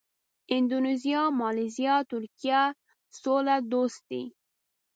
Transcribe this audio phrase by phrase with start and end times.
[0.55, 2.61] اندونیزیا، مالیزیا، ترکیه
[3.21, 4.23] سوله دوست دي.